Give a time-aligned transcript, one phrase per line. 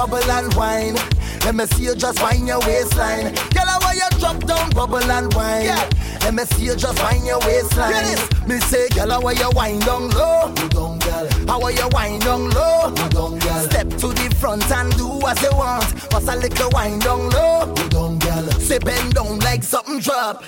[0.00, 0.94] bubble and wine.
[1.44, 3.34] Let me see you just wind your waistline.
[3.52, 5.66] Girl, I want you drop down, bubble and wine.
[5.66, 5.90] Yeah.
[6.22, 7.90] Let me see you just wind your waistline.
[7.90, 8.46] Yes.
[8.46, 10.54] Me say, girl, I want you wind down low.
[10.54, 11.50] Go down, girl.
[11.50, 12.94] I want you wind down low.
[12.96, 13.60] Go down, girl.
[13.68, 16.08] Step to the front and do what you want.
[16.08, 17.66] Bust a little wind down low.
[17.74, 18.50] Go down, girl.
[18.52, 20.42] Say bend down like something drop.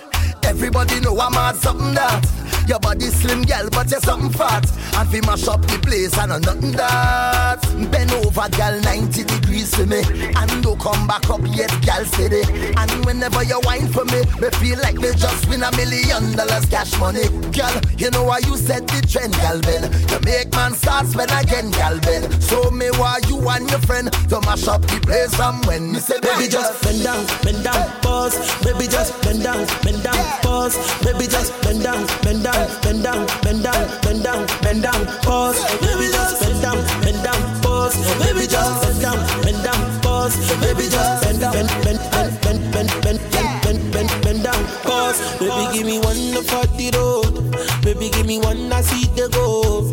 [0.45, 2.42] Everybody know I'm at something that.
[2.69, 4.65] Your body slim, girl, but you're something fat.
[4.97, 7.61] And we mash up the place and nothing that.
[7.91, 10.03] Bend over, girl, 90 degrees for me.
[10.37, 12.43] And don't come back up yet, girl, steady.
[12.77, 16.67] And whenever you whine for me, me feel like me just win a million dollars
[16.67, 17.29] cash money.
[17.51, 19.91] Girl, you know why you set the trend, girl, Ben.
[20.11, 22.31] You make man start spend again, girl, Ben.
[22.41, 25.99] So me why you and your friend to mash up the place and when me
[25.99, 28.63] say, baby, just bend down, bend down, pause.
[28.65, 30.77] Baby, just bend down, bend down, pause.
[31.03, 35.59] Baby, just bend down, bend down, bend down, bend down, bend down, bend down, pause.
[35.81, 37.97] Baby, just bend down, bend down, pause.
[38.23, 40.37] Baby, just bend down, bend down, pause.
[40.61, 45.19] Baby, just bend down, bend, bend, bend, bend, bend, bend, bend, bend, bend down, pause.
[45.39, 47.35] Baby, give me one for the road.
[47.83, 49.91] Baby, give me one, I see the go.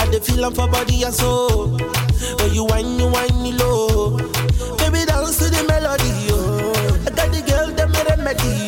[0.00, 1.76] I the feeling for body and soul.
[2.40, 4.16] When you whine, you whine low.
[4.78, 6.10] Baby, dance to the melody,
[8.28, 8.67] remedy,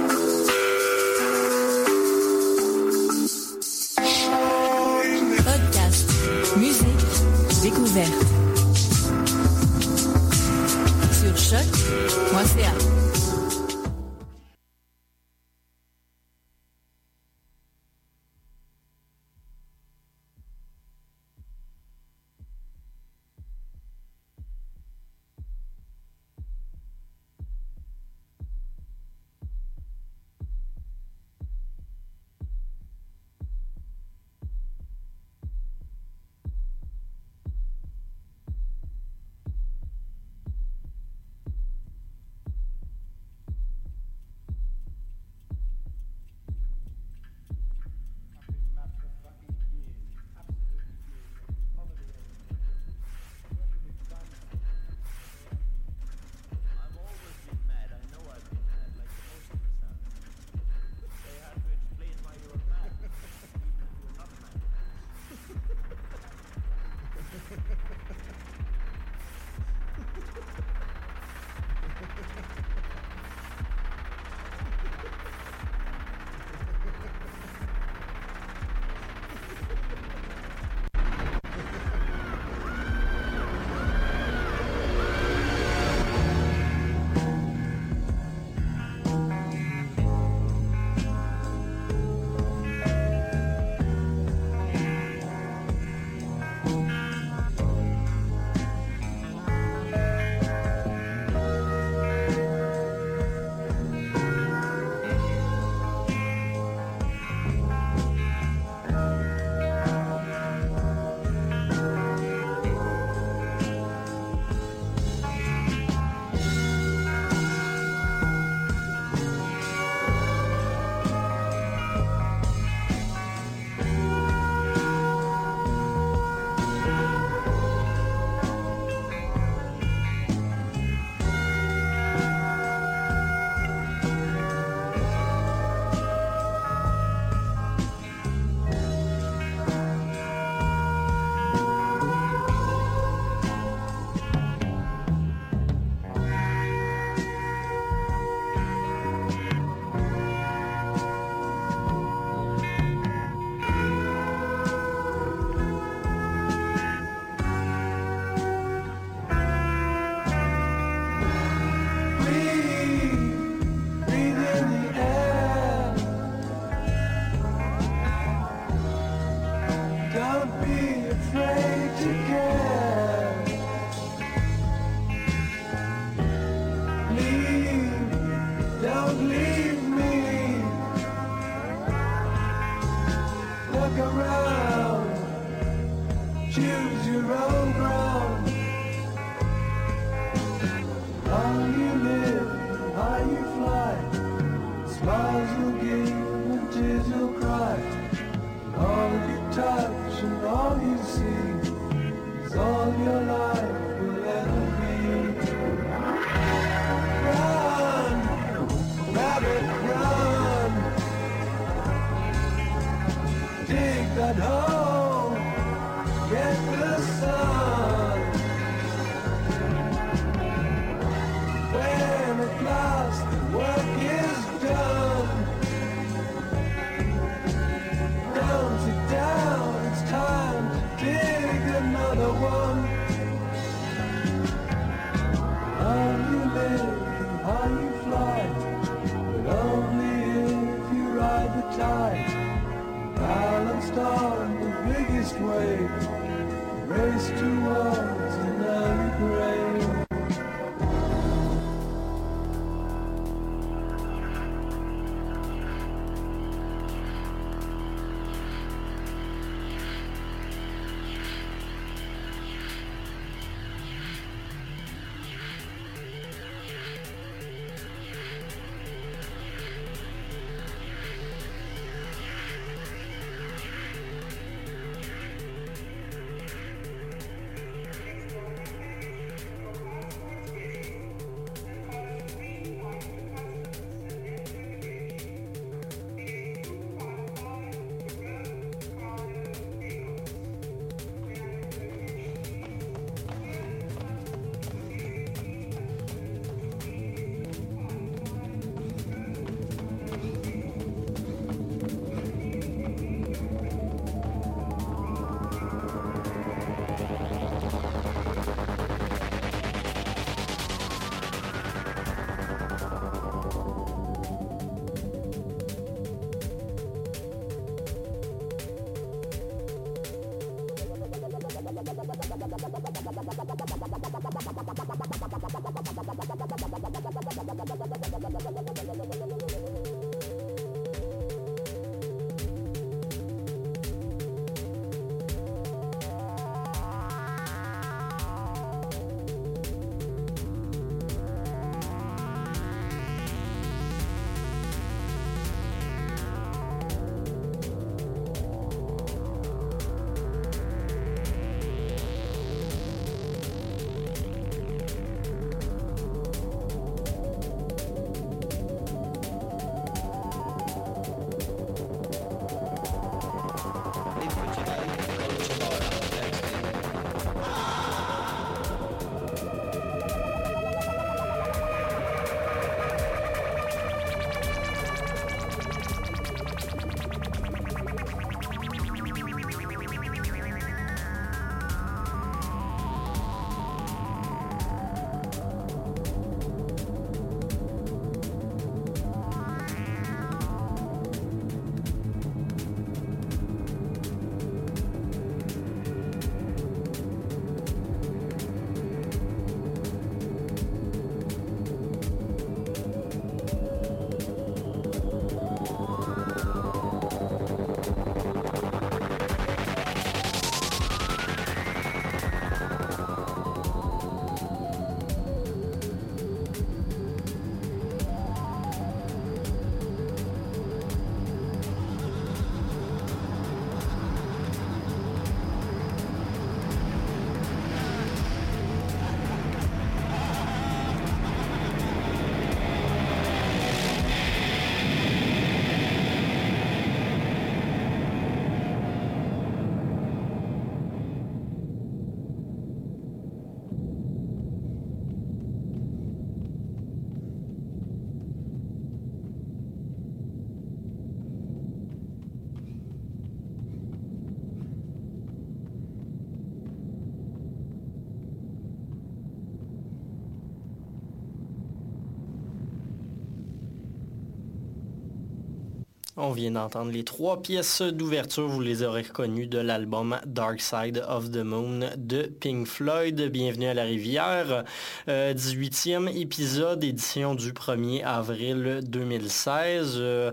[466.23, 471.03] On vient d'entendre les trois pièces d'ouverture, vous les aurez reconnues de l'album Dark Side
[471.09, 473.19] of the Moon de Pink Floyd.
[473.31, 474.63] Bienvenue à la rivière.
[475.07, 479.95] Euh, 18e épisode, édition du 1er avril 2016.
[479.97, 480.31] Euh,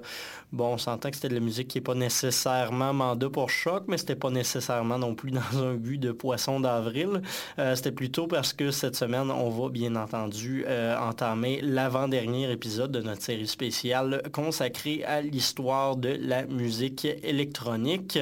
[0.52, 3.85] bon, on s'entend que c'était de la musique qui n'est pas nécessairement mandat pour choc,
[3.88, 7.23] mais c'était pas nécessairement non plus dans un but de poisson d'avril.
[7.59, 12.93] Euh, c'était plutôt parce que cette semaine, on va bien entendu euh, entamer l'avant-dernier épisode
[12.93, 18.19] de notre série spéciale consacrée à l'histoire de la musique électronique.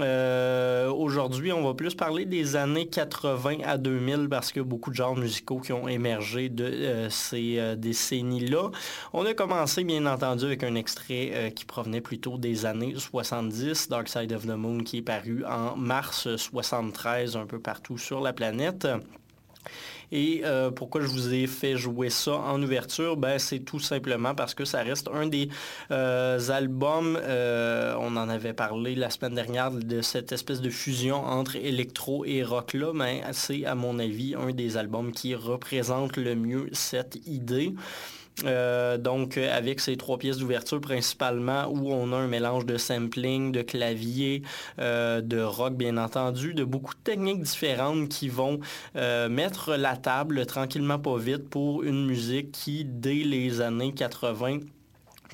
[0.00, 4.96] Euh, Aujourd'hui, on va plus parler des années 80 à 2000 parce que beaucoup de
[4.96, 8.70] genres musicaux qui ont émergé de euh, ces euh, décennies-là.
[9.12, 14.08] On a commencé, bien entendu, avec un extrait qui provenait plutôt des années 70, Dark
[14.08, 18.32] Side of the Moon, qui est paru en mars 73 un peu partout sur la
[18.32, 18.86] planète.
[20.12, 24.34] Et euh, pourquoi je vous ai fait jouer ça en ouverture, ben, c'est tout simplement
[24.34, 25.48] parce que ça reste un des
[25.90, 31.16] euh, albums, euh, on en avait parlé la semaine dernière, de cette espèce de fusion
[31.16, 36.16] entre électro et rock là, mais c'est à mon avis un des albums qui représente
[36.16, 37.74] le mieux cette idée.
[38.44, 43.52] Euh, donc, avec ces trois pièces d'ouverture principalement, où on a un mélange de sampling,
[43.52, 44.42] de clavier,
[44.78, 48.60] euh, de rock bien entendu, de beaucoup de techniques différentes qui vont
[48.96, 54.58] euh, mettre la table tranquillement pas vite pour une musique qui, dès les années 80,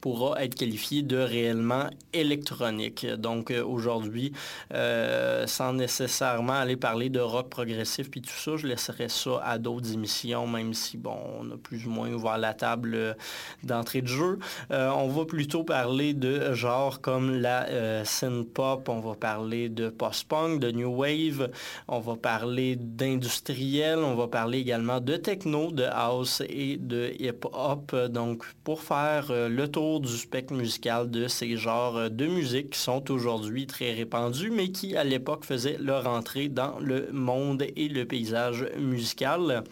[0.05, 3.07] pourra être qualifié de réellement électronique.
[3.07, 4.33] Donc euh, aujourd'hui,
[4.75, 9.57] euh, sans nécessairement aller parler de rock progressif puis tout ça, je laisserai ça à
[9.57, 13.15] d'autres émissions, même si bon, on a plus ou moins ouvert la table euh,
[13.63, 14.39] d'entrée de jeu.
[14.69, 18.05] On va plutôt parler de genres comme la euh,
[18.53, 21.49] pop, on va parler de post-punk, de new wave,
[21.89, 27.97] on va parler d'industriel, on va parler également de techno, de house et de hip-hop.
[28.11, 33.11] Donc pour faire le tour du spectre musical de ces genres de musique qui sont
[33.11, 38.05] aujourd'hui très répandus, mais qui à l'époque faisaient leur entrée dans le monde et le
[38.05, 39.65] paysage musical.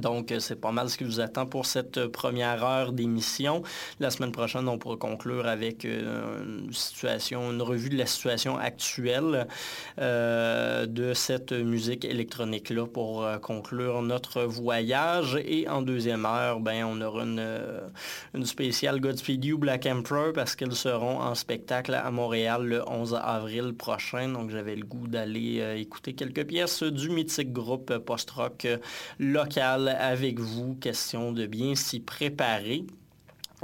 [0.00, 3.62] Donc, euh, c'est pas mal ce qui vous attend pour cette euh, première heure d'émission.
[4.00, 8.56] La semaine prochaine, on pourra conclure avec euh, une situation, une revue de la situation
[8.58, 9.46] actuelle
[9.98, 15.38] de cette musique électronique-là pour conclure notre voyage.
[15.44, 17.44] Et en deuxième heure, ben, on aura une,
[18.34, 23.18] une spéciale Godspeed You Black Emperor parce qu'elles seront en spectacle à Montréal le 11
[23.22, 24.28] avril prochain.
[24.28, 28.78] Donc, j'avais le goût d'aller écouter quelques pièces du mythique groupe post-rock euh,
[29.90, 30.74] avec vous.
[30.74, 32.84] Question de bien s'y préparer.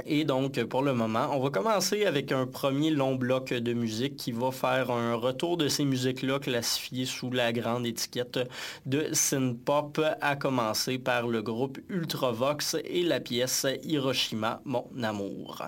[0.05, 4.17] Et donc, pour le moment, on va commencer avec un premier long bloc de musique
[4.17, 8.39] qui va faire un retour de ces musiques-là classifiées sous la grande étiquette
[8.85, 15.63] de synth-pop, à commencer par le groupe Ultravox et la pièce Hiroshima, mon amour.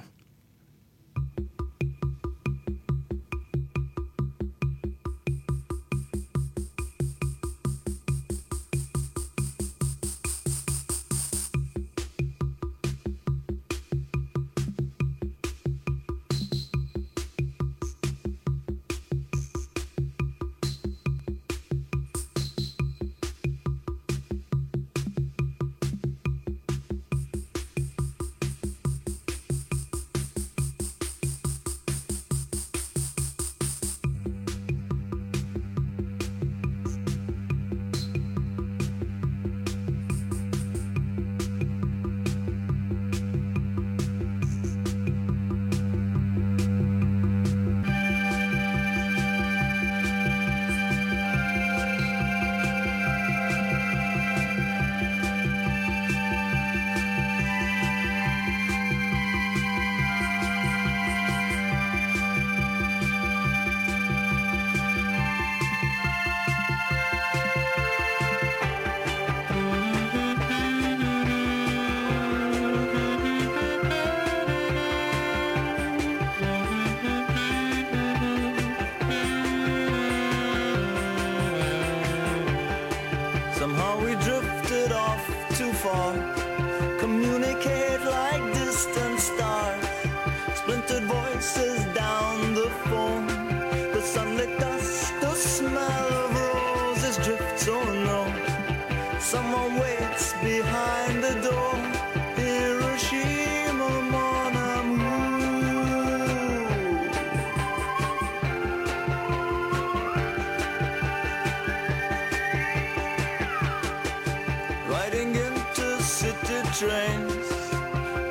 [116.80, 117.48] Trains,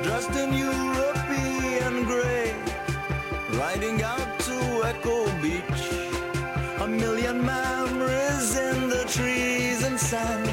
[0.03, 2.55] dressed in European grey,
[3.59, 5.83] riding out to Echo Beach.
[6.79, 10.46] A million memories in the trees and sands.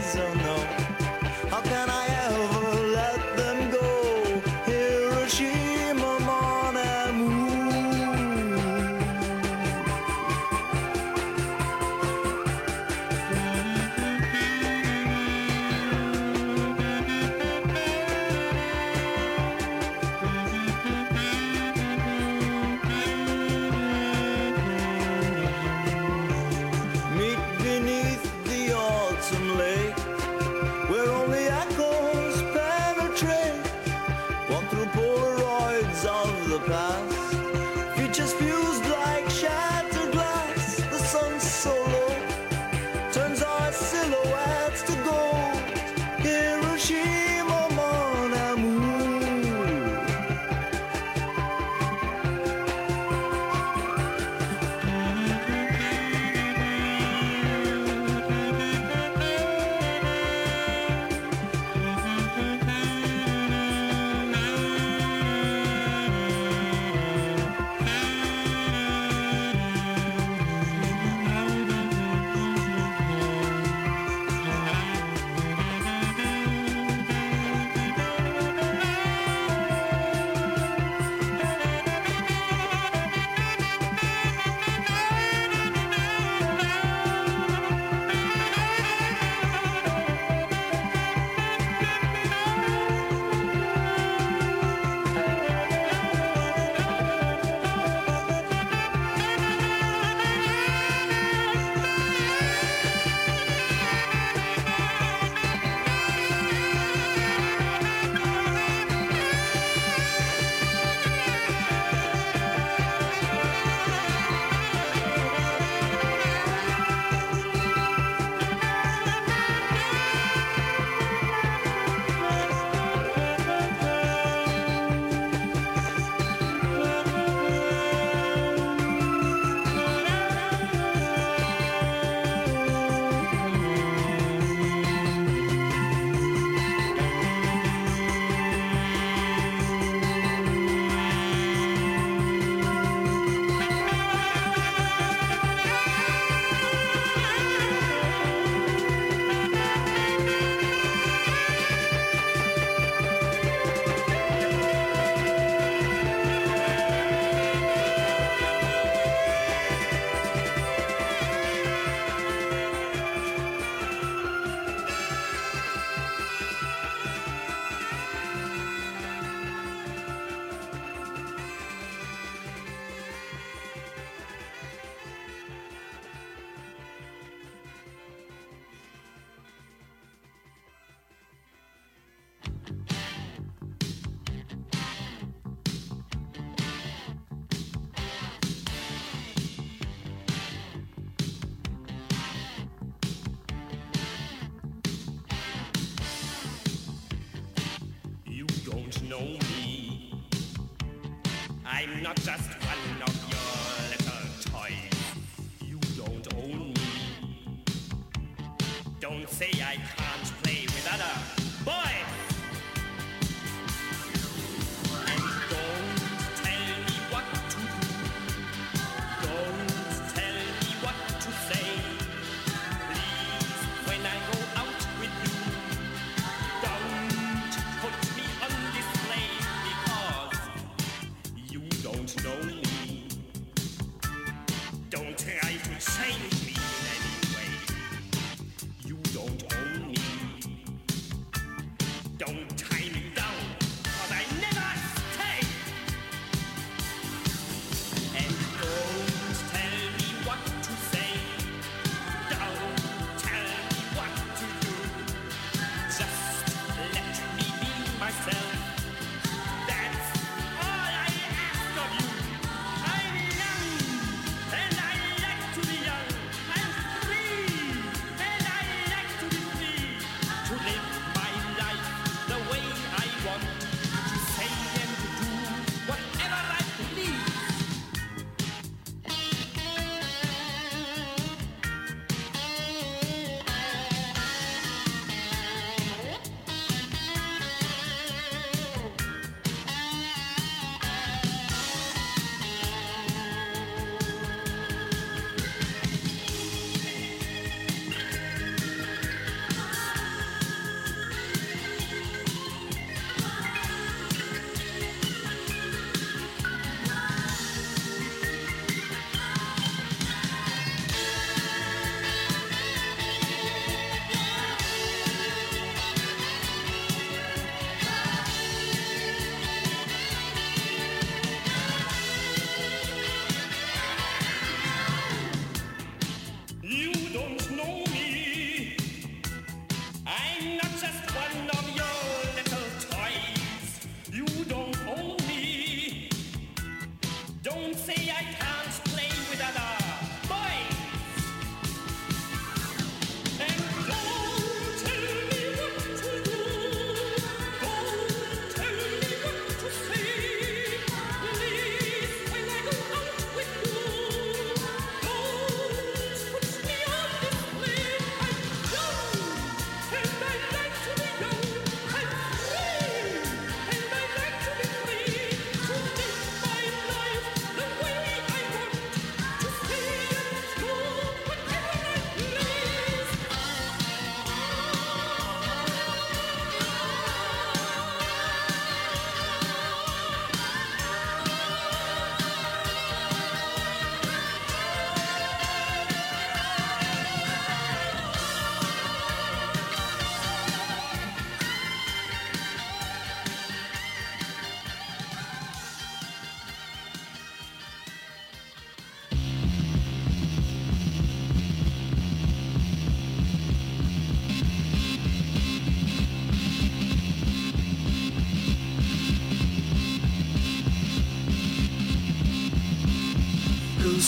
[209.26, 210.03] Say I can't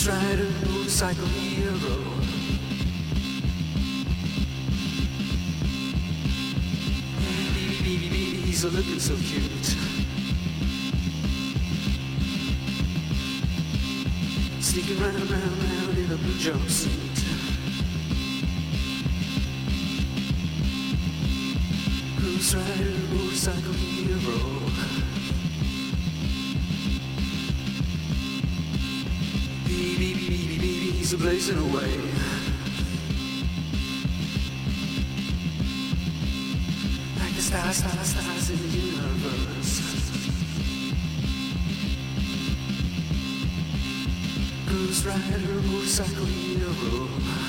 [0.06, 1.74] Ghost rider, motorcycle hero.
[7.18, 9.76] Baby, baby, baby, he's a looking so cute.
[14.60, 17.16] Sneaking round, round, round in a blue jumpsuit.
[22.22, 25.05] Ghost rider, motorcycle hero.
[31.06, 31.96] He's a blazing away.
[37.20, 39.82] Like the stars, stars, stars in the universe.
[44.68, 47.45] Ghost rider, motorcycle hero.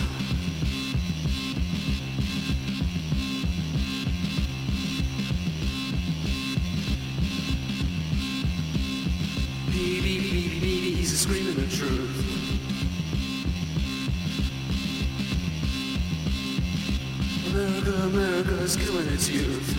[19.28, 19.77] tears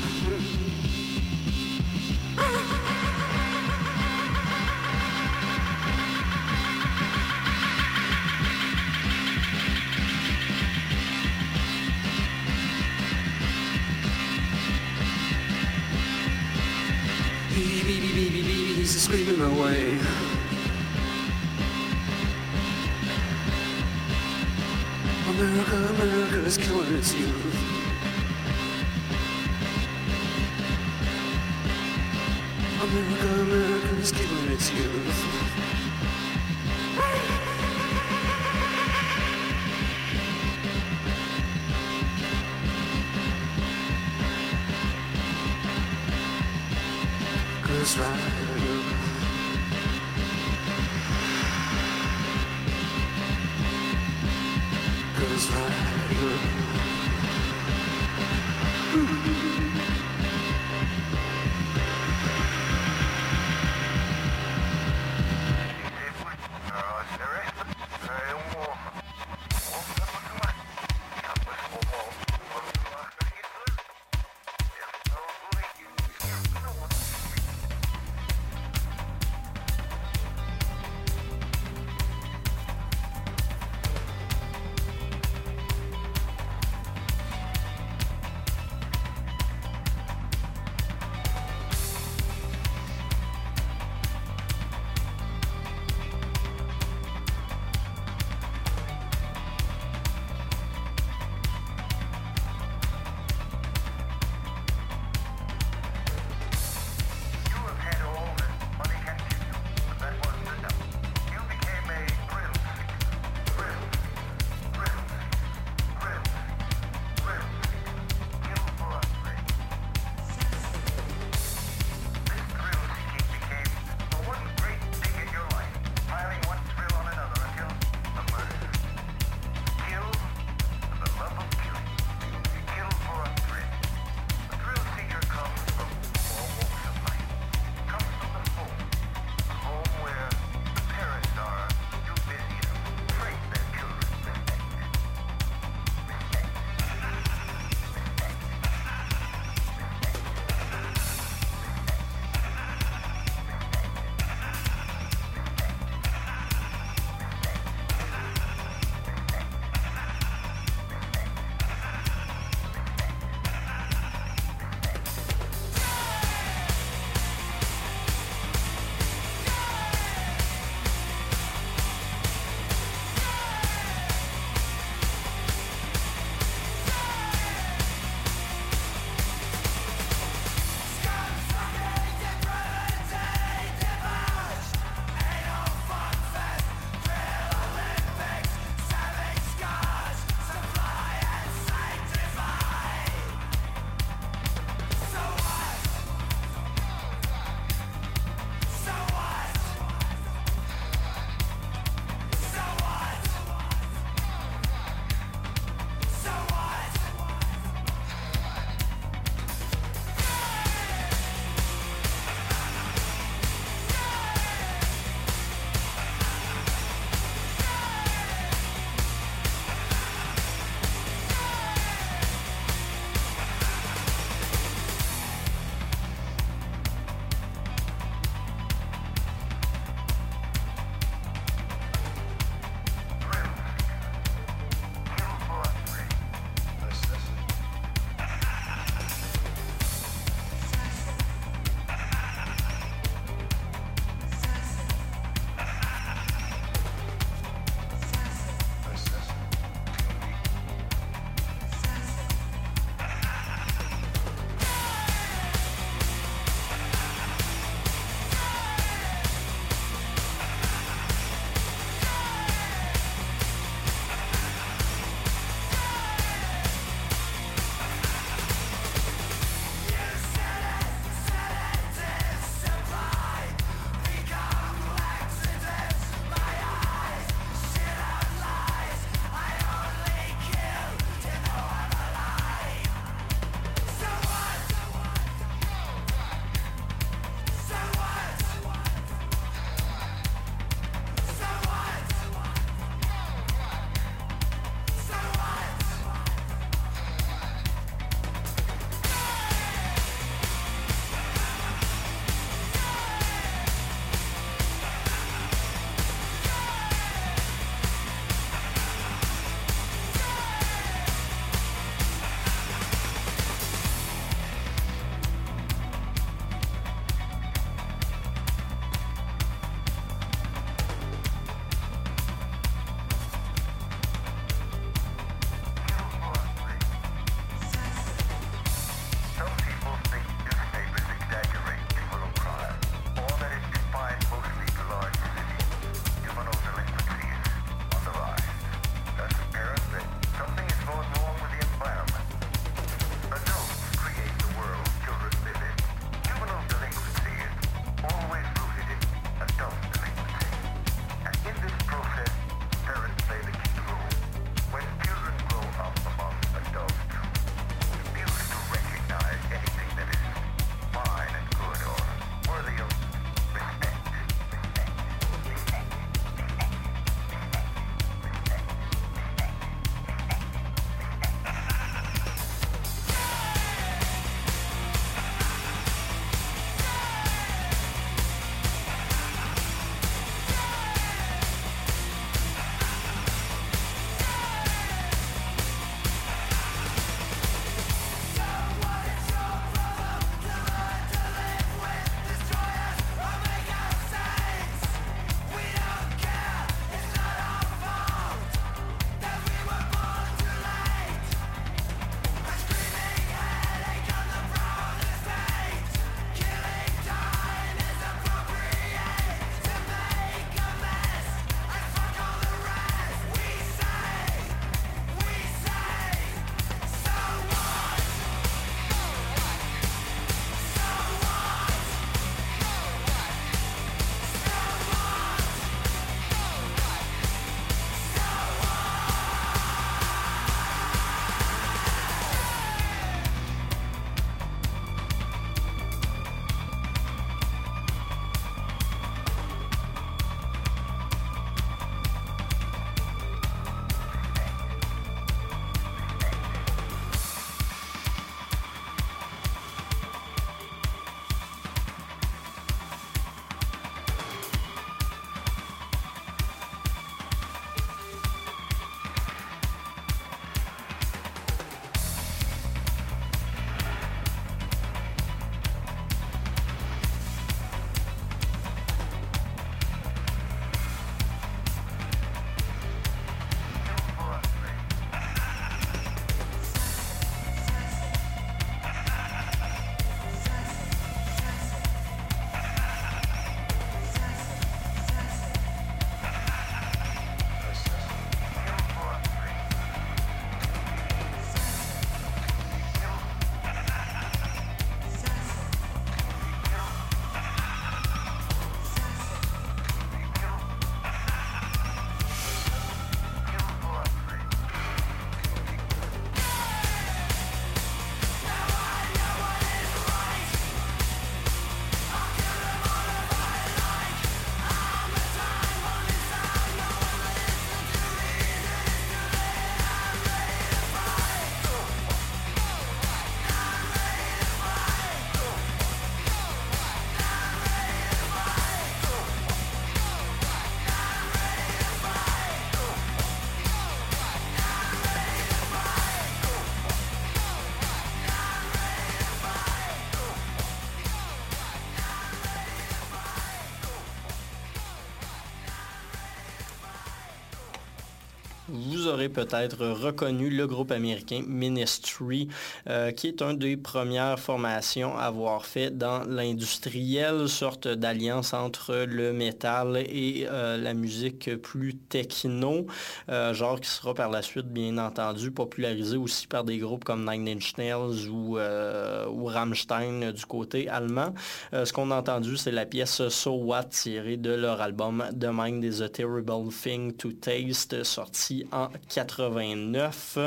[549.27, 552.49] peut-être reconnu le groupe américain Ministry,
[552.89, 559.05] euh, qui est une des premières formations à avoir fait dans l'industriel, sorte d'alliance entre
[559.09, 562.87] le métal et euh, la musique plus techno,
[563.29, 567.29] euh, genre qui sera par la suite bien entendu popularisé aussi par des groupes comme
[567.29, 571.35] Nine Inch Nails ou, ou Rammstein du côté allemand.
[571.73, 575.83] ce qu'on a entendu, c'est la pièce So What tirée de leur album The Mind
[575.83, 580.39] is a Terrible Thing to Taste, sorti en 89.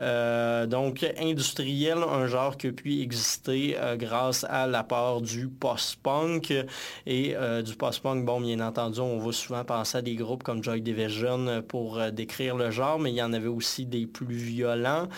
[0.00, 6.52] Euh, donc, industriel, un genre qui a pu exister euh, grâce à l'apport du post-punk.
[7.06, 10.62] Et euh, du post-punk, bon, bien entendu, on va souvent penser à des groupes comme
[10.62, 15.08] Joy Division pour décrire le genre, mais il y en avait aussi des plus violents.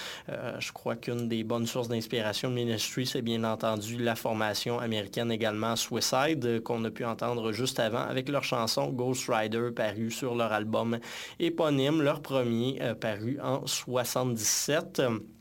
[0.58, 5.30] je crois qu'une des bonnes sources d'inspiration de Ministry, c'est bien entendu la formation américaine
[5.30, 10.34] également Suicide, qu'on a pu entendre juste avant avec leur chanson Ghost Rider, parue sur
[10.34, 10.98] leur album
[11.38, 15.37] éponyme, leur premier paru en 77.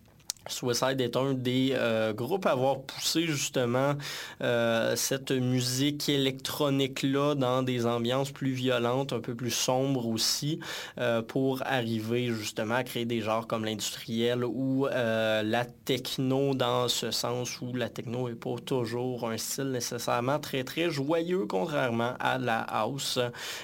[0.50, 3.94] Suicide est un des euh, groupes à avoir poussé justement
[4.42, 10.60] euh, cette musique électronique-là dans des ambiances plus violentes, un peu plus sombres aussi,
[11.00, 17.12] euh, pour arriver justement à créer des genres comme l'industriel ou la techno dans ce
[17.12, 22.38] sens où la techno n'est pas toujours un style nécessairement très très joyeux contrairement à
[22.38, 23.20] la house.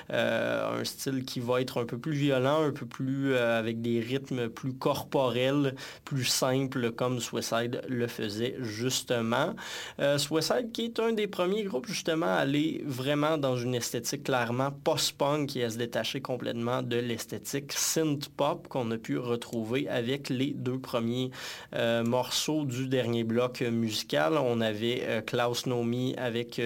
[0.10, 4.50] un style qui va être un peu plus violent, un peu plus avec des rythmes
[4.50, 9.56] plus corporels, plus simples comme Suicide le faisait justement.
[10.00, 14.24] Euh, Suicide qui est un des premiers groupes justement à aller vraiment dans une esthétique
[14.24, 20.30] clairement post-punk qui a se détacher complètement de l'esthétique synth-pop qu'on a pu retrouver avec
[20.30, 21.32] les deux premiers
[21.76, 24.38] euh, morceaux du dernier bloc musical.
[24.38, 26.62] On avait euh, Klaus Nomi avec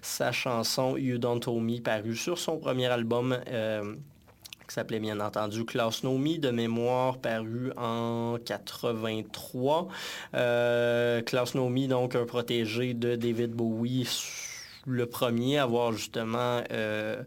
[0.00, 3.38] sa chanson You Don't Owe Me parue sur son premier album
[4.72, 9.88] s'appelait bien entendu Klaus Nomi, de mémoire paru en 83.
[10.34, 14.08] Euh, Klaus Nomi, donc un protégé de David Bowie
[14.86, 17.22] le premier à avoir justement euh,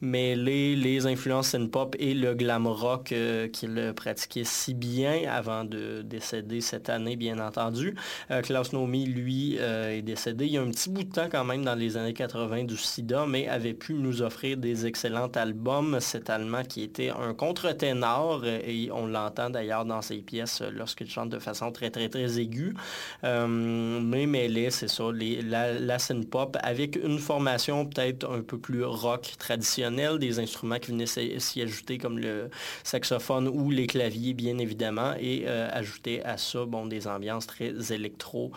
[0.00, 6.02] mêlé les influences synth-pop et le glam rock euh, qu'il pratiquait si bien avant de
[6.02, 7.94] décéder cette année, bien entendu.
[8.30, 11.44] Euh, Klaus Nomi, lui, est décédé il y a un petit bout de temps quand
[11.44, 15.98] même dans les années 80 du sida, mais avait pu nous offrir des excellents albums.
[16.00, 21.30] Cet Allemand qui était un contre-ténor et on l'entend d'ailleurs dans ses pièces lorsqu'il chante
[21.30, 22.74] de façon très très très aiguë.
[23.22, 29.34] mais mêlé, c'est ça, la, la synth-pop avec une formation peut-être un peu plus rock
[29.38, 32.50] traditionnelle, des instruments qui venaient s'y ajouter comme le
[32.84, 37.72] saxophone ou les claviers bien évidemment et euh, ajouter à ça bon, des ambiances très
[37.92, 38.52] électro.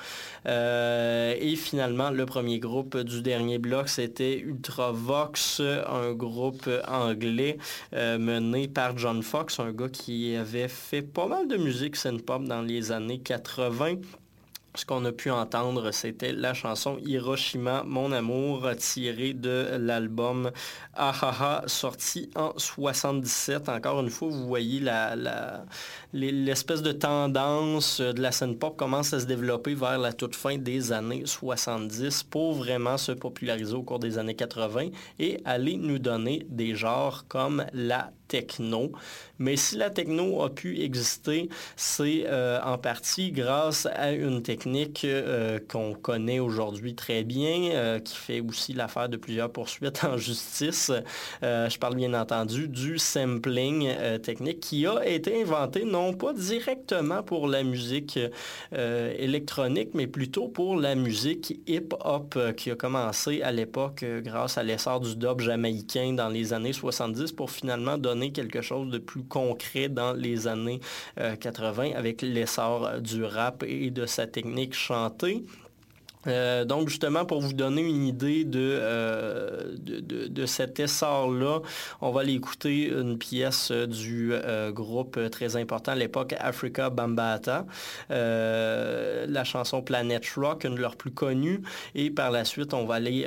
[0.45, 7.57] Euh, et finalement, le premier groupe du dernier bloc, c'était Ultravox, un groupe anglais
[7.93, 12.43] euh, mené par John Fox, un gars qui avait fait pas mal de musique synth-pop
[12.43, 13.95] dans les années 80
[14.75, 20.51] ce qu'on a pu entendre, c'était la chanson Hiroshima, mon amour, tirée de l'album
[20.95, 23.67] Ahaha, sorti en 77.
[23.67, 24.81] Encore une fois, vous voyez
[26.13, 30.57] l'espèce de tendance de la scène pop commence à se développer vers la toute fin
[30.57, 35.99] des années 70 pour vraiment se populariser au cours des années 80 et aller nous
[35.99, 38.91] donner des genres comme la techno.
[39.39, 45.03] Mais si la techno a pu exister, c'est euh, en partie grâce à une technique
[45.03, 50.15] euh, qu'on connaît aujourd'hui très bien, euh, qui fait aussi l'affaire de plusieurs poursuites en
[50.15, 50.91] justice.
[51.41, 53.89] je parle bien entendu du sampling
[54.21, 58.19] technique qui a été inventé non pas directement pour la musique
[58.71, 64.99] électronique, mais plutôt pour la musique hip-hop qui a commencé à l'époque grâce à l'essor
[64.99, 69.89] du dub jamaïcain dans les années 70 pour finalement donner quelque chose de plus concret
[69.89, 70.79] dans les années
[71.17, 75.43] 80 euh, avec l'essor du rap et de sa technique chantée.
[76.27, 81.61] Euh, donc justement pour vous donner une idée de, euh, de, cet essor-là,
[82.01, 87.65] on va aller écouter une pièce du euh, groupe très important à l'époque, Africa Bambata,
[88.09, 91.61] la chanson Planet Rock, une de leurs plus connues,
[91.95, 93.25] et par la suite on va aller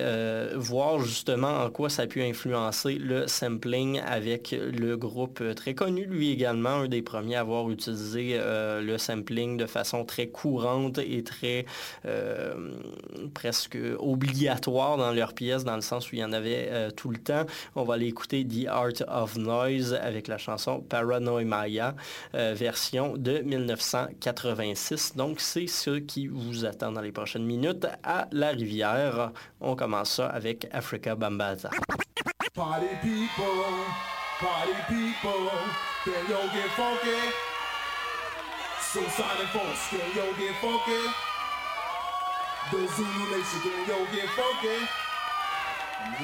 [0.54, 6.04] voir justement en quoi ça a pu influencer le sampling avec le groupe très connu,
[6.04, 11.22] lui également, un des premiers à avoir utilisé le sampling de façon très courante et
[11.22, 11.66] très
[13.32, 17.10] presque obligatoire dans leurs pièces, dans le sens où il y en avait euh, tout
[17.10, 17.44] le temps.
[17.74, 21.94] On va aller écouter The Art of Noise avec la chanson Paranoia,
[22.34, 25.16] euh, version de 1986.
[25.16, 29.32] Donc, c'est ce qui vous attend dans les prochaines minutes à La Rivière.
[29.60, 31.70] On commence ça avec Africa Bambata.
[42.70, 44.88] The Zulu Nation gang, yo, get funky.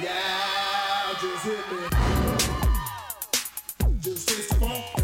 [0.01, 1.83] Yeah, just hit me.
[4.01, 5.00] Just taste the funk.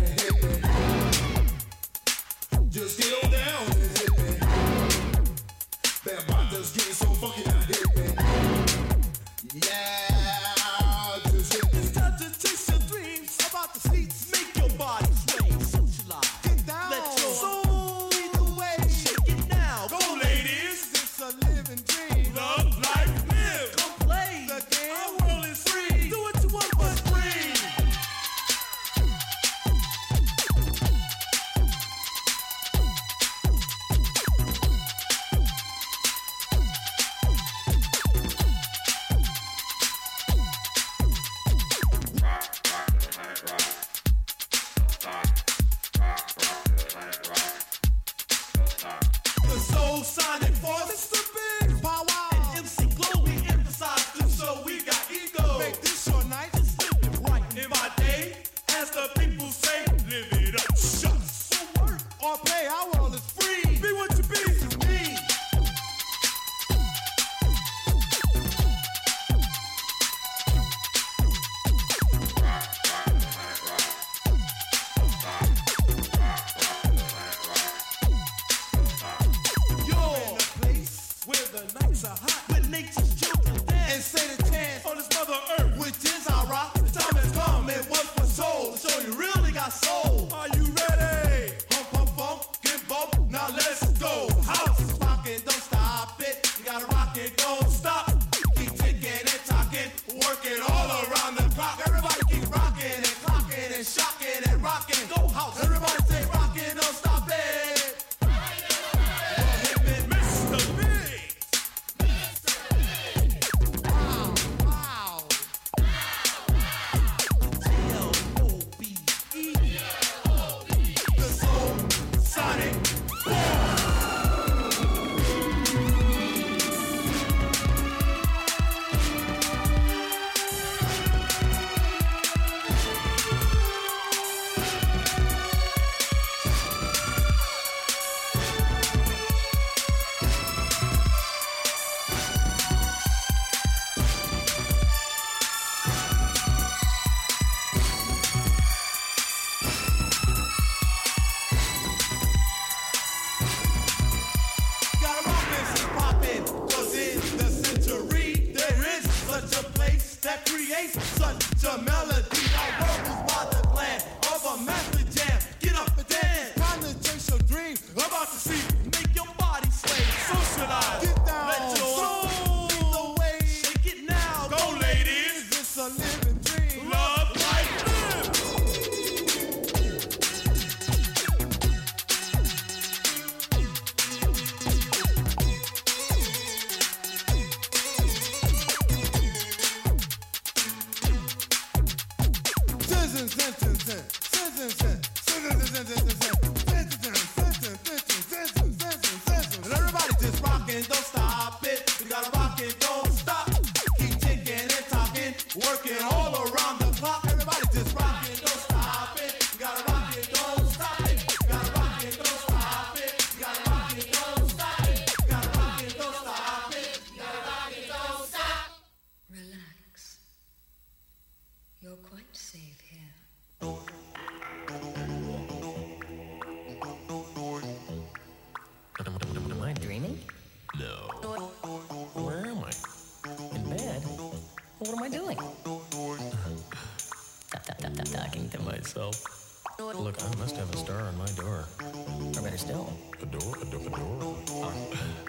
[242.66, 242.92] still.
[243.22, 244.64] A door, a door, a door.
[244.64, 244.72] Uh,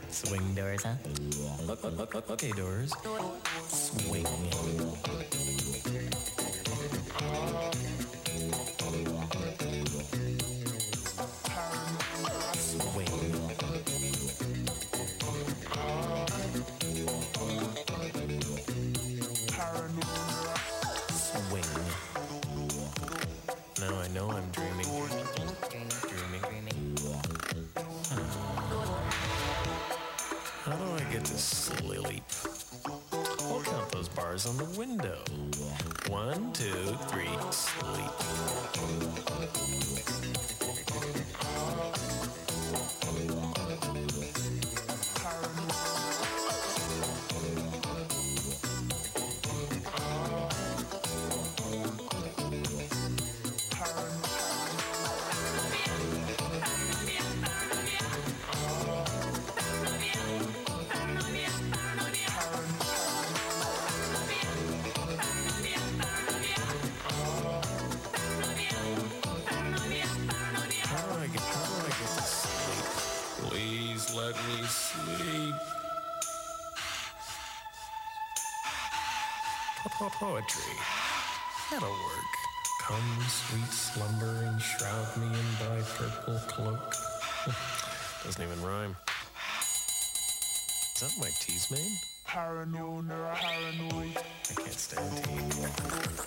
[0.10, 0.96] swing doors, huh?
[2.32, 2.92] Okay, doors.
[3.68, 4.26] Swing.
[88.24, 88.96] Doesn't even rhyme.
[90.94, 91.98] Is that my tea's made?
[92.24, 94.16] Paranoid, paranoid.
[94.16, 96.27] I can't stand tea.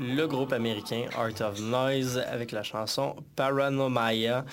[0.00, 4.44] Le groupe américain Art of Noise avec la chanson Paranomia,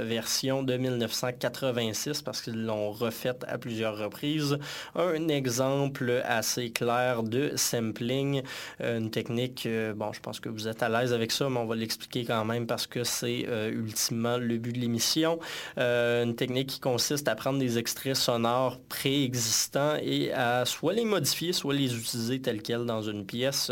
[0.00, 4.58] euh, version de 1986 parce qu'ils l'ont refaite à plusieurs reprises.
[4.94, 8.42] Un exemple assez clair de sampling,
[8.80, 11.58] euh, une technique, euh, bon je pense que vous êtes à l'aise avec ça, mais
[11.58, 15.38] on va l'expliquer quand même parce que c'est ultimement le but de l'émission.
[15.76, 21.52] Une technique qui consiste à prendre des extraits sonores préexistants et à soit les modifier,
[21.52, 23.70] soit les utiliser tels quels dans une pièce.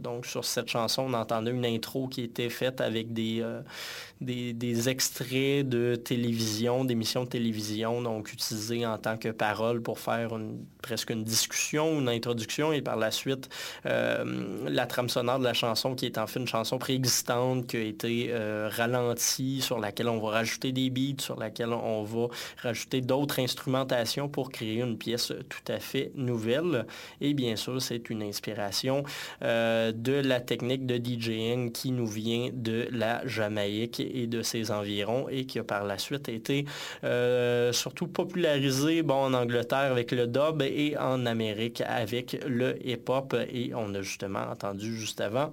[0.00, 3.44] Donc sur cette chanson, on entendait une intro qui était faite avec des,
[4.22, 10.30] des, extraits de télévision, d'émissions de télévision, donc utilisés en tant que parole pour faire
[10.82, 13.48] presque une discussion, une introduction, et par la suite,
[13.86, 17.76] euh, la trame sonore de la chanson, qui est en fait une chanson préexistante, qui
[17.76, 22.28] a été euh, ralentie, sur laquelle on va rajouter des beats, sur laquelle on va
[22.62, 26.86] rajouter d'autres instrumentations pour créer une pièce tout à fait nouvelle.
[27.20, 29.04] Et bien sûr, c'est une inspiration
[29.42, 34.70] euh, de la technique de DJing qui nous vient de la Jamaïque et de ses
[34.70, 36.64] environs et qui a par la suite été
[37.04, 43.34] euh, surtout popularisé bon, en Angleterre avec le dub et en Amérique avec le hip-hop.
[43.52, 45.50] Et on a justement entendu juste avant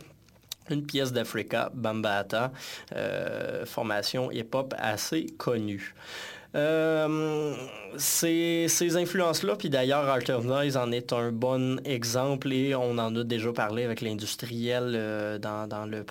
[0.70, 2.51] une pièce d'Africa, Bambata,
[2.95, 5.95] euh, formation hip-hop assez connue.
[6.56, 7.54] Euh,
[7.97, 13.16] ces, ces influences-là, puis d'ailleurs of Noise en est un bon exemple et on en
[13.16, 16.04] a déjà parlé avec l'industriel euh, dans, le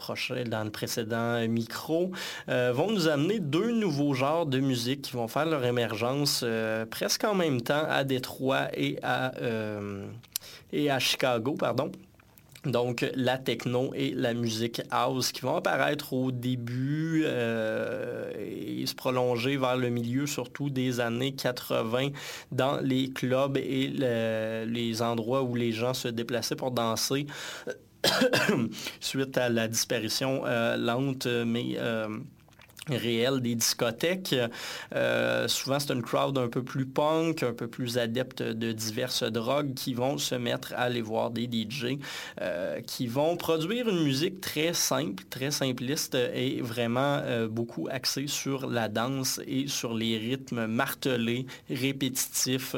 [0.71, 2.13] précédent micro,
[2.49, 6.45] euh, vont nous amener deux nouveaux genres de musique qui vont faire leur émergence
[6.91, 9.33] presque en même temps à Détroit et à,
[10.73, 11.91] et à Chicago, pardon.
[12.69, 18.95] Donc la techno et la musique house qui vont apparaître au début euh, et se
[18.95, 22.09] prolonger vers le milieu surtout des années 80
[22.53, 27.27] dans les clubs et le- les endroits où les gens se déplaçaient pour danser
[29.01, 32.09] suite à la disparition euh, lente mais euh,
[32.97, 34.35] réelle des discothèques.
[34.95, 39.25] Euh, souvent, c'est une crowd un peu plus punk, un peu plus adepte de diverses
[39.25, 41.99] drogues qui vont se mettre à aller voir des DJ
[42.41, 48.27] euh, qui vont produire une musique très simple, très simpliste et vraiment euh, beaucoup axée
[48.27, 52.77] sur la danse et sur les rythmes martelés, répétitifs,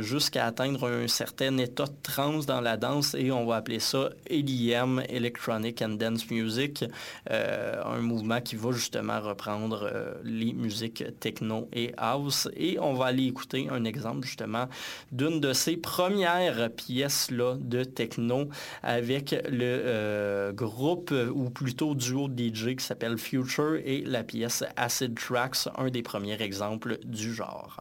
[0.00, 4.10] jusqu'à atteindre un certain état de trance dans la danse et on va appeler ça
[4.28, 6.84] EDM, Electronic and Dance Music,
[7.28, 12.48] un mouvement qui va justement reprendre euh, les musiques techno et house.
[12.56, 14.68] Et on va aller écouter un exemple justement
[15.12, 18.48] d'une de ces premières pièces-là de techno
[18.82, 25.14] avec le euh, groupe ou plutôt duo DJ qui s'appelle Future et la pièce Acid
[25.14, 27.80] Tracks, un des premiers exemples du genre.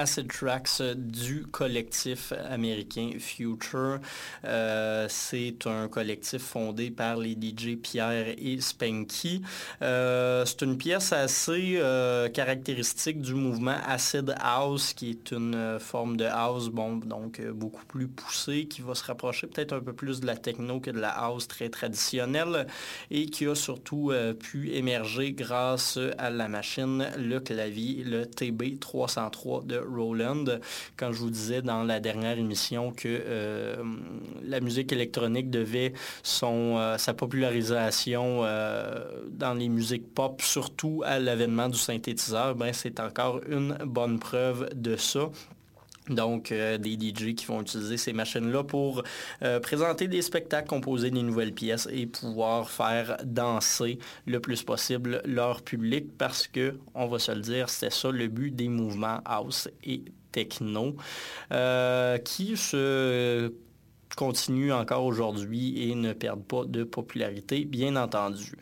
[0.00, 3.98] Acid Tracks du collectif américain Future.
[4.44, 9.42] Euh, c'est un collectif fondé par les DJ Pierre et Spanky.
[9.82, 16.16] Euh, c'est une pièce assez euh, caractéristique du mouvement Acid House, qui est une forme
[16.16, 20.20] de house, bon, donc beaucoup plus poussée, qui va se rapprocher peut-être un peu plus
[20.20, 22.66] de la techno que de la house très traditionnelle
[23.10, 29.78] et qui a surtout pu émerger grâce à la machine, le clavier, le TB303 de
[29.78, 30.44] Roland.
[30.96, 33.78] Quand je vous disais dans la dernière émission que
[34.42, 41.18] la musique électronique devait son, euh, sa popularisation euh, dans les musiques pop, surtout à
[41.18, 45.30] l'avènement du synthétiseur, ben, c'est encore une bonne preuve de ça.
[46.08, 49.04] Donc, euh, des DJ qui vont utiliser ces machines-là pour
[49.62, 55.62] présenter des spectacles, composer des nouvelles pièces et pouvoir faire danser le plus possible leur
[55.62, 59.68] public parce que, on va se le dire, c'était ça le but des mouvements house
[59.84, 60.02] et
[60.32, 60.96] techno
[62.24, 63.52] qui se
[64.16, 68.52] continuent encore aujourd'hui et ne perdent pas de popularité, bien entendu.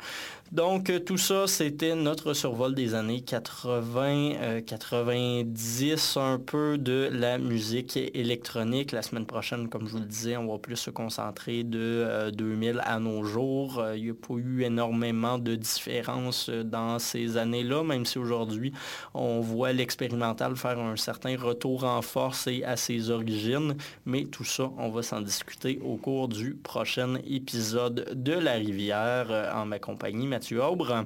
[0.50, 7.10] Donc, euh, tout ça, c'était notre survol des années 80, euh, 90, un peu de
[7.12, 8.92] la musique électronique.
[8.92, 12.30] La semaine prochaine, comme je vous le disais, on va plus se concentrer de euh,
[12.30, 13.78] 2000 à nos jours.
[13.78, 18.18] Euh, il n'y a pas eu énormément de différences euh, dans ces années-là, même si
[18.18, 18.72] aujourd'hui,
[19.12, 23.76] on voit l'expérimental faire un certain retour en force et à ses origines.
[24.06, 29.26] Mais tout ça, on va s'en discuter au cours du prochain épisode de La Rivière
[29.30, 31.04] euh, en ma compagnie, Natuur Oberen.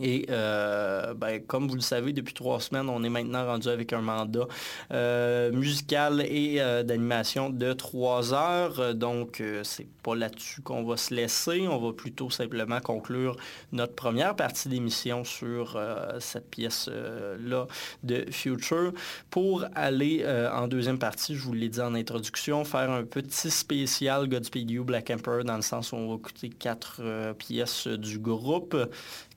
[0.00, 3.92] Et euh, ben, comme vous le savez, depuis trois semaines, on est maintenant rendu avec
[3.92, 4.46] un mandat
[4.92, 8.94] euh, musical et euh, d'animation de trois heures.
[8.94, 11.66] Donc, c'est pas là-dessus qu'on va se laisser.
[11.68, 13.36] On va plutôt simplement conclure
[13.72, 15.80] notre première partie d'émission sur
[16.18, 17.66] cette pièce-là
[18.02, 18.92] de Future.
[19.30, 24.28] Pour aller en deuxième partie, je vous l'ai dit en introduction, faire un petit spécial
[24.28, 28.76] Godspeed You Black Emperor dans le sens où on va écouter quatre pièces du groupe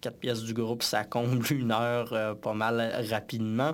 [0.04, 3.72] quatre pièces du groupe, ça comble une heure euh, pas mal rapidement.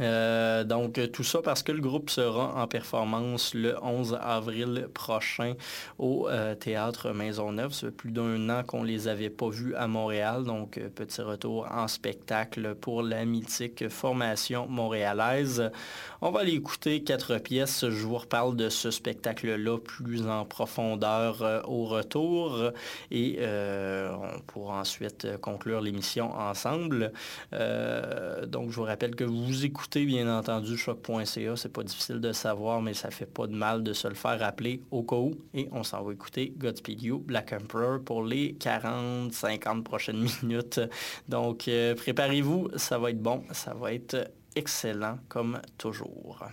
[0.00, 5.54] Euh, donc tout ça parce que le groupe sera en performance le 11 avril prochain
[5.98, 7.72] au euh, théâtre Maisonneuve.
[7.72, 11.22] Ça fait plus d'un an qu'on les avait pas vus à Montréal, donc euh, petit
[11.22, 15.70] retour en spectacle pour la mythique formation montréalaise.
[16.20, 17.88] On va aller écouter quatre pièces.
[17.88, 22.72] Je vous reparle de ce spectacle-là plus en profondeur au retour
[23.10, 27.12] et on pourra ensuite conclure l'émission ensemble.
[27.52, 32.82] Donc je vous rappelle que vous écoutez bien entendu choc.ca, c'est pas difficile de savoir,
[32.82, 35.34] mais ça fait pas de mal de se le faire rappeler au cas où.
[35.54, 40.80] Et on s'en va écouter Godspeed You, Black Emperor pour les 40-50 prochaines minutes.
[41.28, 46.44] Donc euh, préparez-vous, ça va être bon, ça va être excellent comme toujours.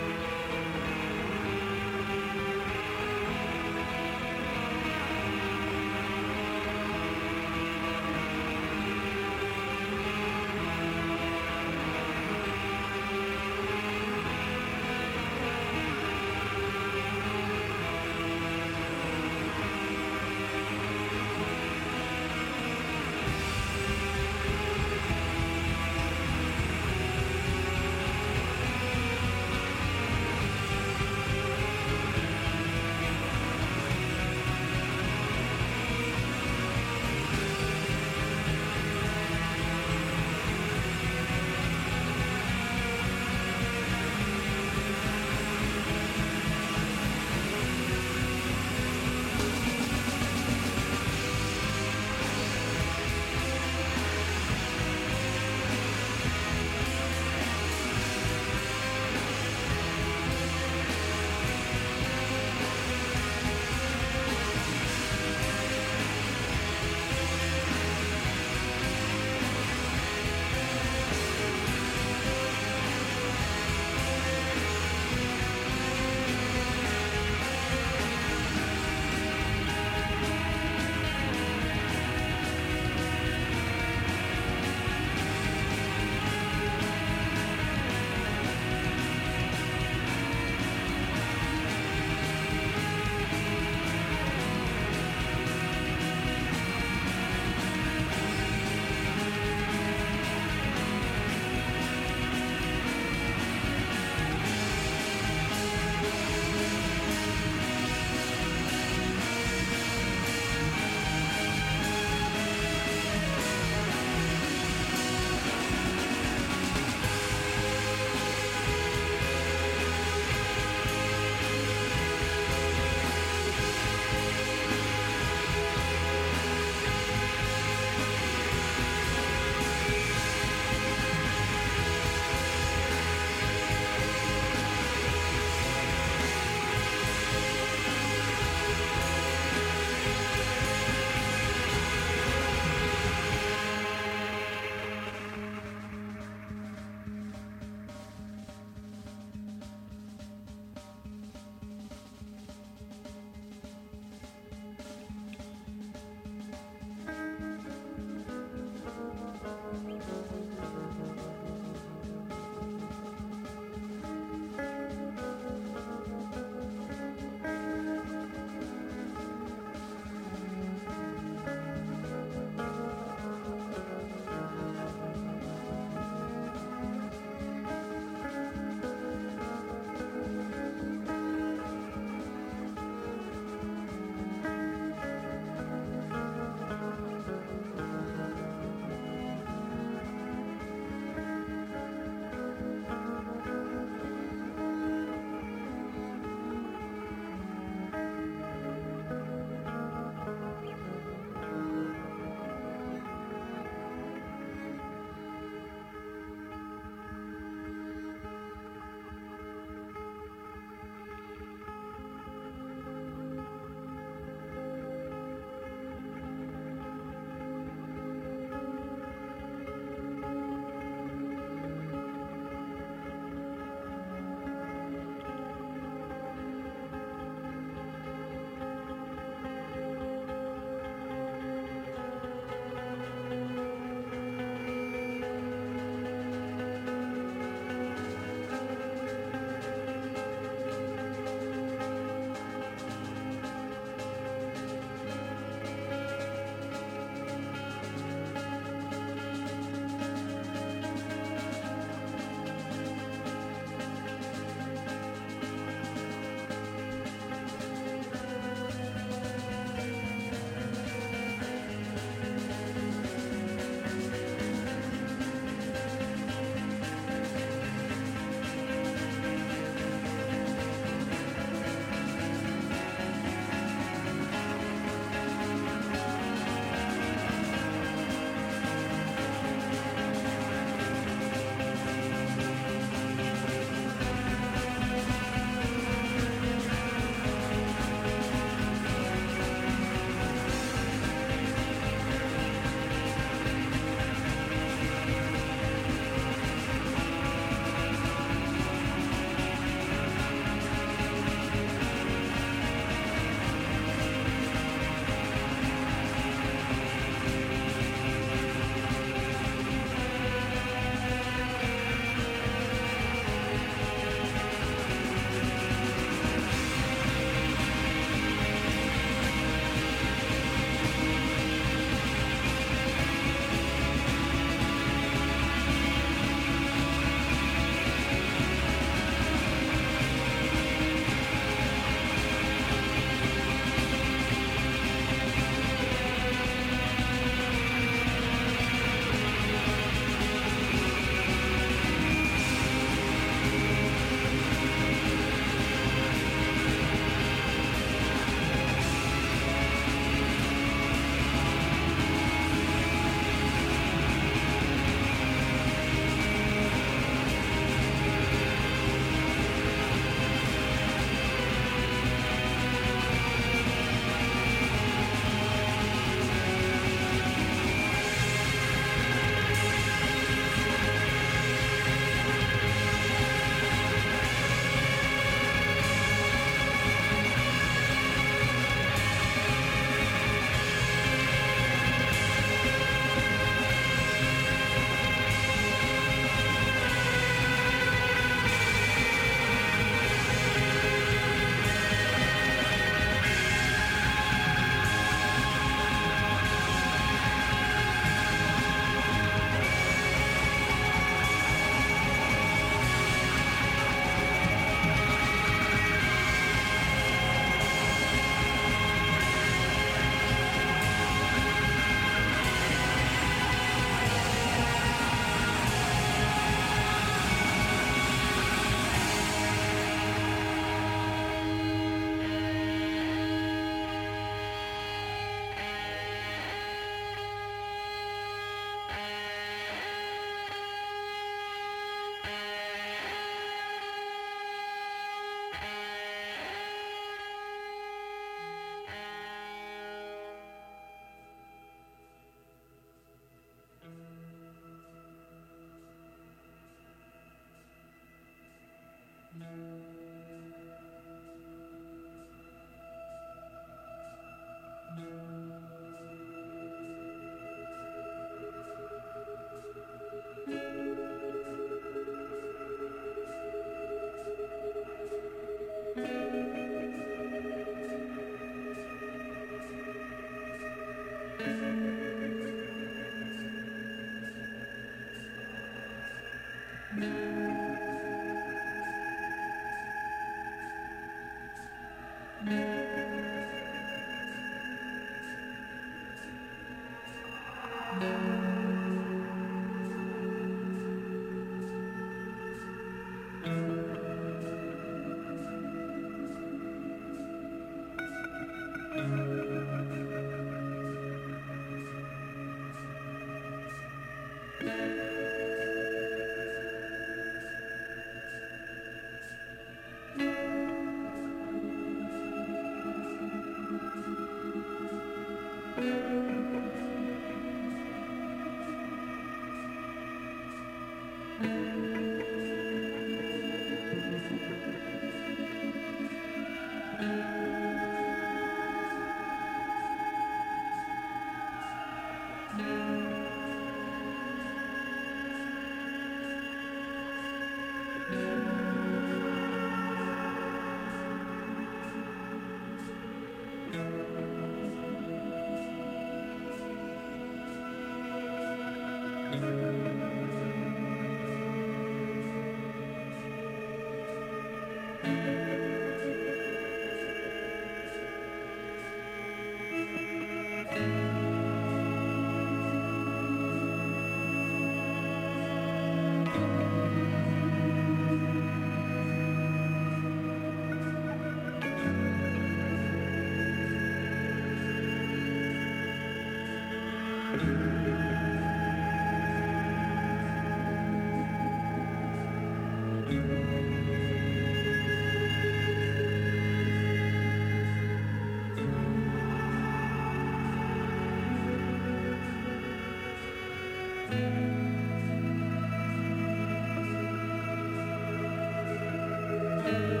[599.71, 600.00] you.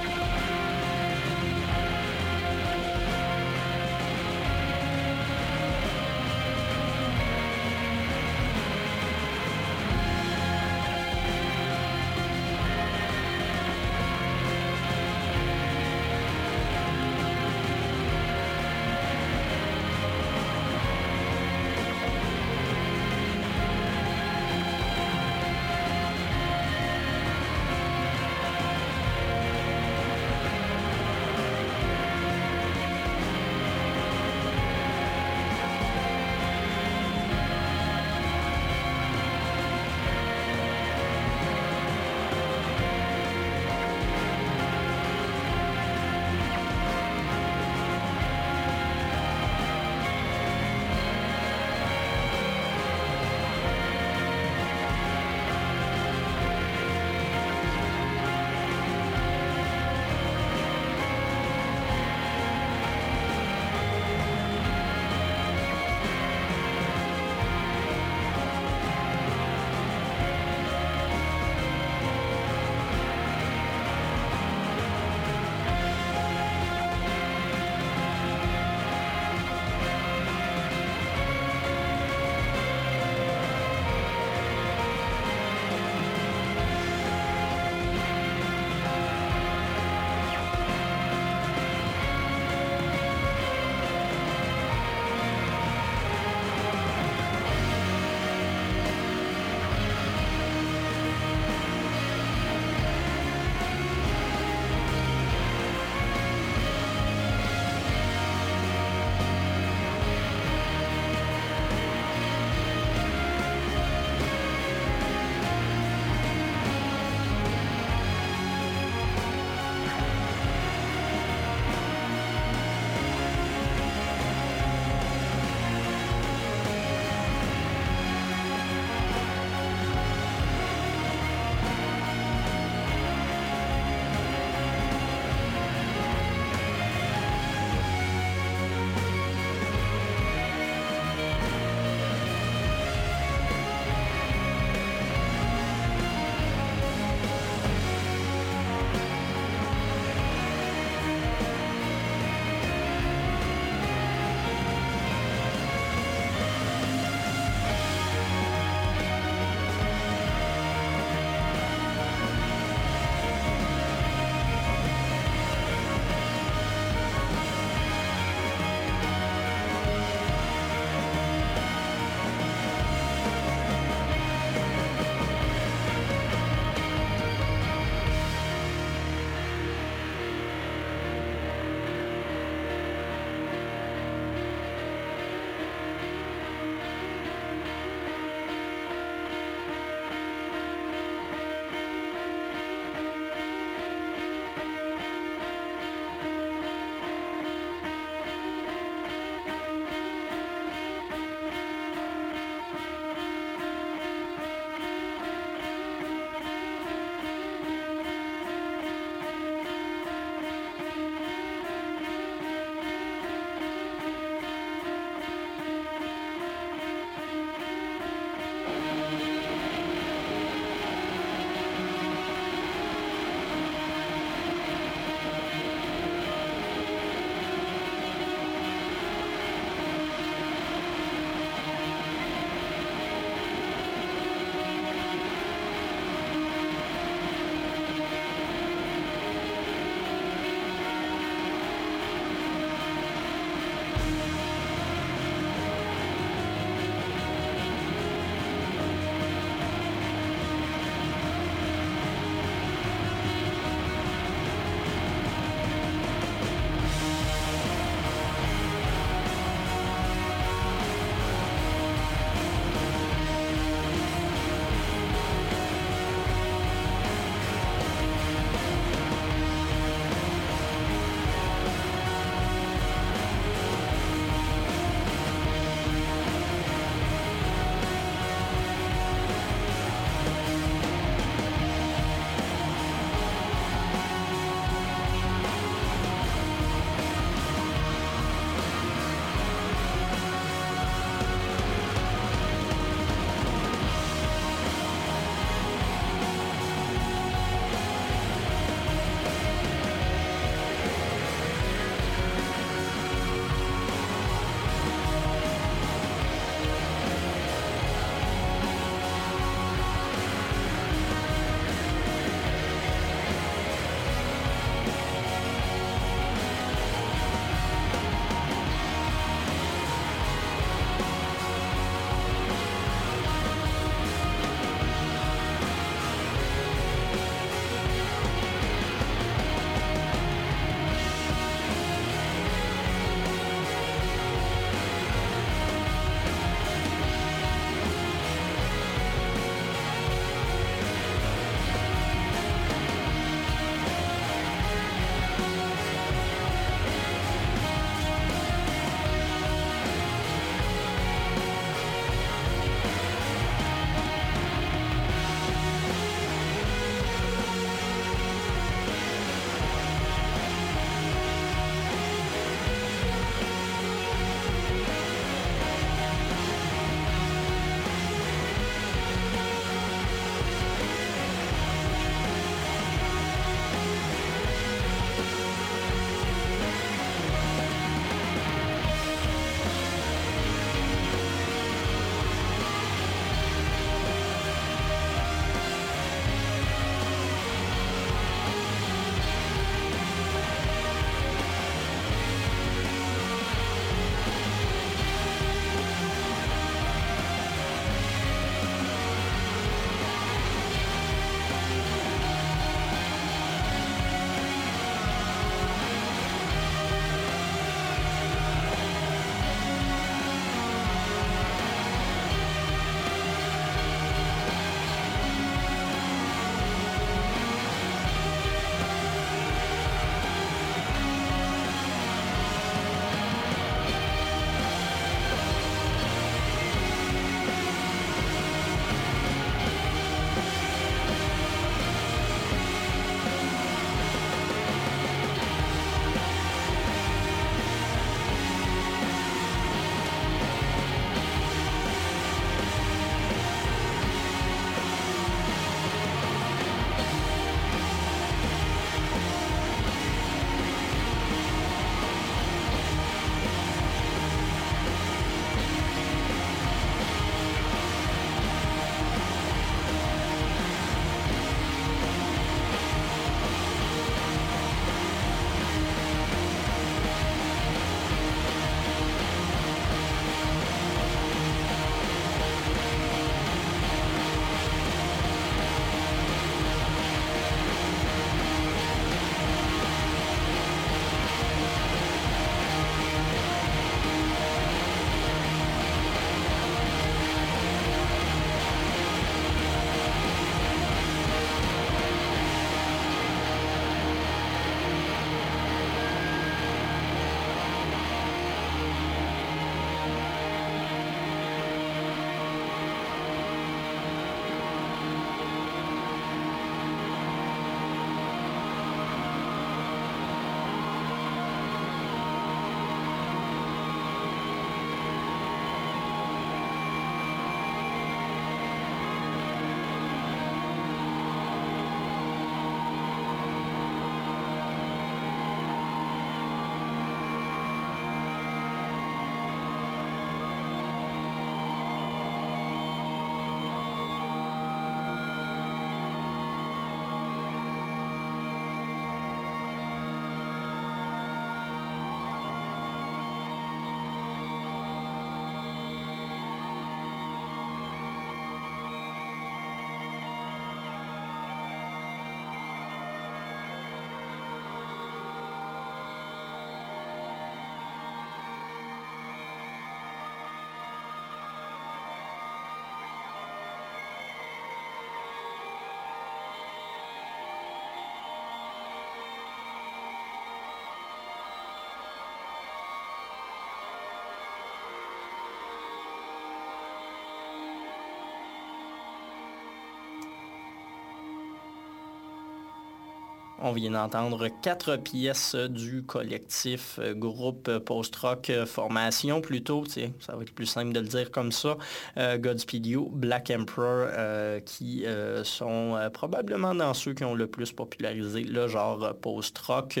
[583.60, 590.42] On vient d'entendre quatre pièces du collectif euh, groupe post-rock euh, formation plutôt, ça va
[590.42, 591.76] être plus simple de le dire comme ça,
[592.16, 595.04] euh, Godspeed You, Black Emperor, euh, qui
[595.44, 600.00] sont probablement dans ceux qui ont le plus popularisé le genre post-rock,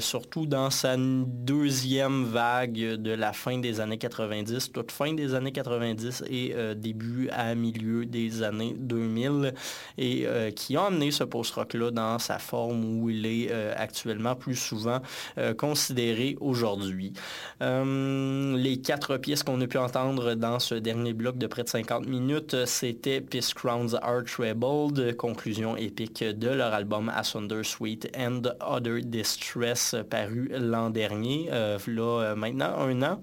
[0.00, 5.52] surtout dans sa deuxième vague de la fin des années 90, toute fin des années
[5.52, 9.54] 90 et début à milieu des années 2000,
[9.98, 14.56] et qui ont amené ce post-rock-là dans sa forme où il est euh, actuellement plus
[14.56, 15.00] souvent
[15.38, 17.12] euh, considéré aujourd'hui.
[17.62, 21.68] Euh, les quatre pièces qu'on a pu entendre dans ce dernier bloc de près de
[21.68, 28.42] 50 minutes, c'était Peace Crowns Are Troubled, conclusion épique de leur album Asunder Sweet and
[28.60, 33.20] Other Distress paru l'an dernier, là maintenant un an.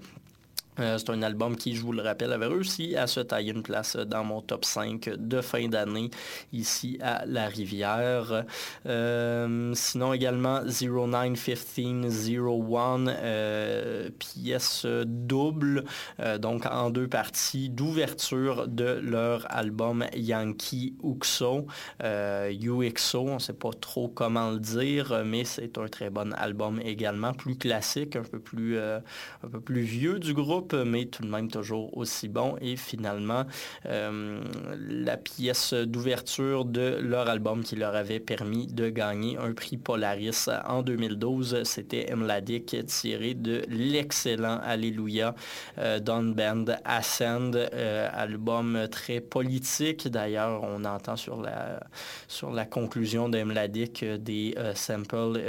[0.78, 3.62] Euh, c'est un album qui, je vous le rappelle, avait réussi à se tailler une
[3.62, 6.10] place dans mon top 5 de fin d'année
[6.52, 8.44] ici à La Rivière.
[8.86, 15.84] Euh, sinon également 091501, euh, pièce double,
[16.38, 21.66] donc en deux parties, d'ouverture de leur album Yankee Uxo.
[22.02, 26.80] UXO, on ne sait pas trop comment le dire, mais c'est un très bon album
[26.84, 29.02] également, plus classique, un peu plus, un
[29.50, 32.56] peu plus vieux du groupe mais tout de même toujours aussi bon.
[32.60, 33.44] Et finalement,
[33.86, 34.40] euh,
[34.88, 40.48] la pièce d'ouverture de leur album qui leur avait permis de gagner un prix Polaris
[40.66, 45.34] en 2012, c'était Emladic tiré de l'excellent Alléluia
[45.78, 50.08] euh, Don Band Ascend, euh, album très politique.
[50.08, 51.80] D'ailleurs, on entend sur la,
[52.28, 55.38] sur la conclusion d'Emladic des samples